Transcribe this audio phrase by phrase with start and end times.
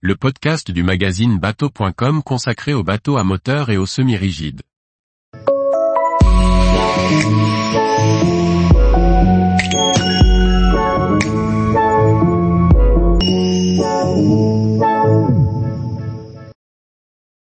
[0.00, 4.62] le podcast du magazine bateau.com consacré aux bateaux à moteur et aux semi-rigides.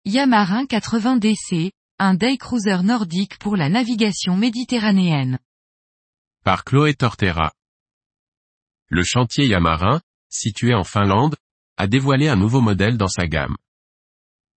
[0.05, 5.39] Yamarin 80 DC, un day cruiser nordique pour la navigation méditerranéenne.
[6.45, 7.51] Par Chloé Tortera.
[8.87, 9.99] Le chantier Yamarin,
[10.29, 11.35] situé en Finlande,
[11.77, 13.55] a dévoilé un nouveau modèle dans sa gamme.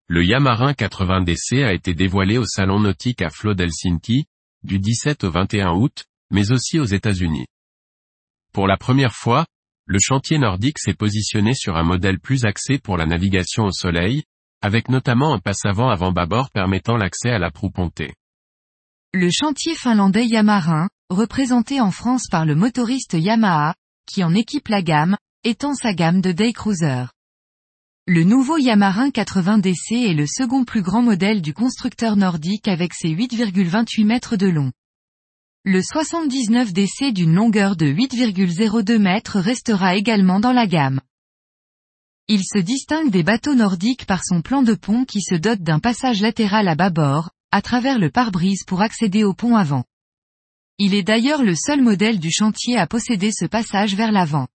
[0.07, 4.27] Le Yamarin 80 DC a été dévoilé au salon nautique à Flot d'Helsinki,
[4.63, 7.47] du 17 au 21 août, mais aussi aux États-Unis.
[8.53, 9.47] Pour la première fois,
[9.87, 14.23] le chantier nordique s'est positionné sur un modèle plus axé pour la navigation au soleil,
[14.61, 18.15] avec notamment un passe-avant avant bâbord permettant l'accès à la proue pontée.
[19.15, 23.75] Le chantier finlandais Yamarin, représenté en France par le motoriste Yamaha,
[24.07, 27.05] qui en équipe la gamme, étend sa gamme de day cruiser.
[28.07, 32.93] Le nouveau Yamarin 80 DC est le second plus grand modèle du constructeur nordique avec
[32.93, 34.73] ses 8,28 mètres de long.
[35.65, 41.01] Le 79 DC d'une longueur de 8,02 mètres restera également dans la gamme.
[42.27, 45.79] Il se distingue des bateaux nordiques par son plan de pont qui se dote d'un
[45.79, 49.85] passage latéral à bâbord, à travers le pare-brise pour accéder au pont avant.
[50.79, 54.49] Il est d'ailleurs le seul modèle du chantier à posséder ce passage vers l'avant.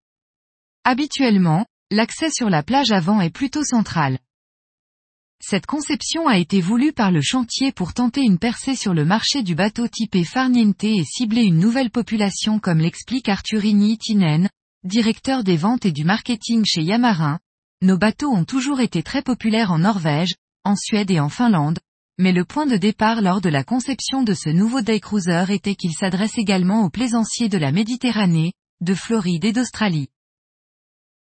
[0.85, 4.19] Habituellement, l'accès sur la plage avant est plutôt central.
[5.39, 9.43] Cette conception a été voulue par le chantier pour tenter une percée sur le marché
[9.43, 14.49] du bateau typé Farniente et cibler une nouvelle population comme l'explique Arthurini Itinen,
[14.83, 17.39] directeur des ventes et du marketing chez Yamarin,
[17.81, 21.79] nos bateaux ont toujours été très populaires en Norvège, en Suède et en Finlande,
[22.17, 25.75] mais le point de départ lors de la conception de ce nouveau day cruiser était
[25.75, 30.09] qu'il s'adresse également aux plaisanciers de la Méditerranée, de Floride et d'Australie.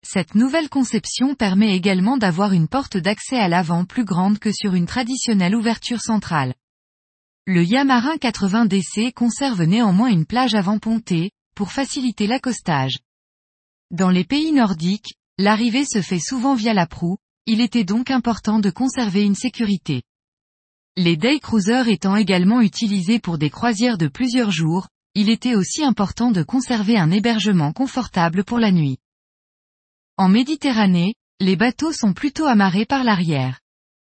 [0.10, 4.74] Cette nouvelle conception permet également d'avoir une porte d'accès à l'avant plus grande que sur
[4.74, 6.54] une traditionnelle ouverture centrale.
[7.46, 13.00] Le Yamarin 80 DC conserve néanmoins une plage avant pontée, pour faciliter l'accostage.
[13.92, 18.58] Dans les pays nordiques, L'arrivée se fait souvent via la proue, il était donc important
[18.58, 20.02] de conserver une sécurité.
[20.96, 25.84] Les day cruisers étant également utilisés pour des croisières de plusieurs jours, il était aussi
[25.84, 28.98] important de conserver un hébergement confortable pour la nuit.
[30.20, 33.60] En Méditerranée, les bateaux sont plutôt amarrés par l'arrière.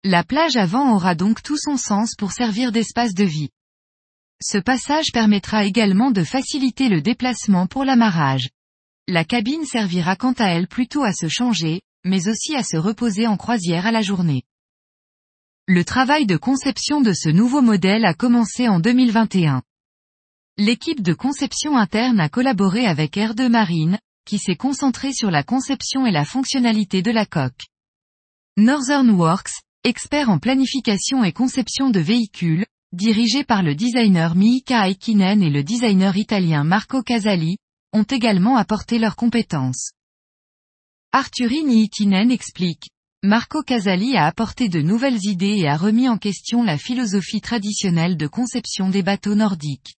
[0.05, 3.49] La plage avant aura donc tout son sens pour servir d'espace de vie.
[4.43, 8.51] Ce passage permettra également de faciliter le déplacement pour l'amarrage.
[9.09, 13.27] La cabine servira quant à elle plutôt à se changer, mais aussi à se reposer
[13.27, 14.43] en croisière à la journée.
[15.67, 19.63] Le travail de conception de ce nouveau modèle a commencé en 2021.
[20.59, 26.07] L'équipe de conception interne a collaboré avec R2 Marine, qui s'est concentrée sur la conception
[26.07, 27.67] et la fonctionnalité de la coque.
[28.57, 29.53] Northern Works,
[29.85, 35.63] expert en planification et conception de véhicules, dirigé par le designer Miika Aikinen et le
[35.63, 37.57] designer italien Marco Casali,
[37.93, 39.93] ont également apporté leurs compétences.
[41.13, 42.89] Arthurini Itinen explique.
[43.23, 48.17] Marco Casali a apporté de nouvelles idées et a remis en question la philosophie traditionnelle
[48.17, 49.95] de conception des bateaux nordiques.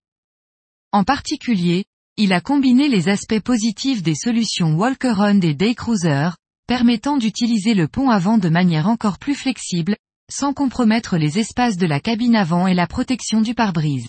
[0.93, 1.87] En particulier,
[2.19, 6.31] il a combiné les aspects positifs des solutions Walker-on et Day Cruiser,
[6.66, 9.97] permettant d'utiliser le pont avant de manière encore plus flexible,
[10.31, 14.09] sans compromettre les espaces de la cabine avant et la protection du pare-brise.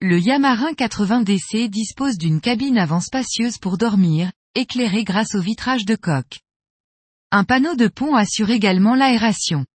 [0.00, 5.86] Le Yamarin 80 DC dispose d'une cabine avant spacieuse pour dormir, éclairée grâce au vitrage
[5.86, 6.38] de coque.
[7.32, 9.66] Un panneau de pont assure également l'aération.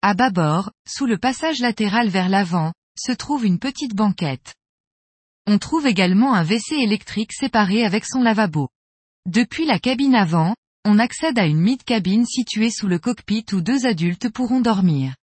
[0.00, 4.54] À bâbord, sous le passage latéral vers l'avant, se trouve une petite banquette.
[5.46, 8.68] On trouve également un WC électrique séparé avec son lavabo.
[9.26, 10.54] Depuis la cabine avant,
[10.86, 15.14] on accède à une mid-cabine située sous le cockpit où deux adultes pourront dormir.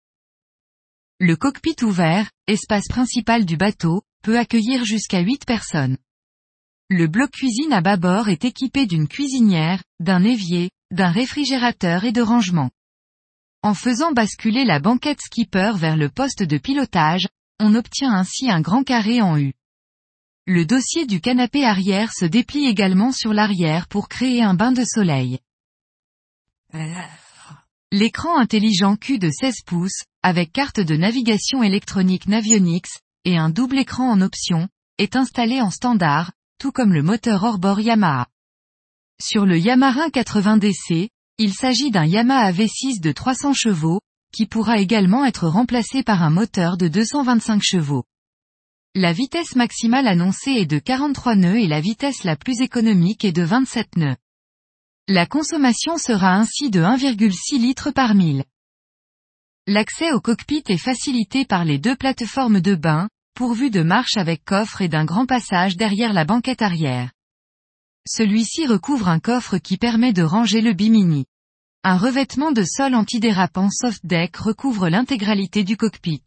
[1.18, 5.98] Le cockpit ouvert, espace principal du bateau, peut accueillir jusqu'à 8 personnes.
[6.88, 12.22] Le bloc cuisine à bâbord est équipé d'une cuisinière, d'un évier, d'un réfrigérateur et de
[12.22, 12.70] rangement.
[13.62, 17.28] En faisant basculer la banquette skipper vers le poste de pilotage,
[17.58, 19.52] on obtient ainsi un grand carré en U.
[20.52, 24.82] Le dossier du canapé arrière se déplie également sur l'arrière pour créer un bain de
[24.84, 25.38] soleil.
[27.92, 32.90] L'écran intelligent Q de 16 pouces, avec carte de navigation électronique Navionics,
[33.24, 34.68] et un double écran en option,
[34.98, 38.26] est installé en standard, tout comme le moteur hors-bord Yamaha.
[39.22, 44.00] Sur le Yamaha 80 DC, il s'agit d'un Yamaha V6 de 300 chevaux,
[44.32, 48.02] qui pourra également être remplacé par un moteur de 225 chevaux.
[48.96, 53.30] La vitesse maximale annoncée est de 43 nœuds et la vitesse la plus économique est
[53.30, 54.16] de 27 nœuds.
[55.06, 58.42] La consommation sera ainsi de 1,6 litre par mille.
[59.68, 64.44] L'accès au cockpit est facilité par les deux plateformes de bain, pourvues de marches avec
[64.44, 67.12] coffre et d'un grand passage derrière la banquette arrière.
[68.08, 71.26] Celui-ci recouvre un coffre qui permet de ranger le bimini.
[71.84, 76.24] Un revêtement de sol antidérapant soft deck recouvre l'intégralité du cockpit.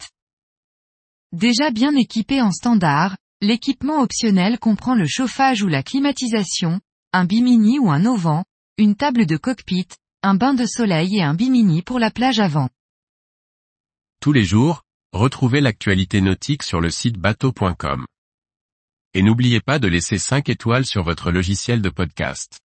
[1.34, 6.80] Déjà bien équipé en standard, l'équipement optionnel comprend le chauffage ou la climatisation,
[7.12, 8.44] un bimini ou un auvent,
[8.78, 9.88] une table de cockpit,
[10.22, 12.70] un bain de soleil et un bimini pour la plage avant.
[14.22, 18.06] Tous les jours, retrouvez l'actualité nautique sur le site bateau.com.
[19.16, 22.63] Et n'oubliez pas de laisser 5 étoiles sur votre logiciel de podcast.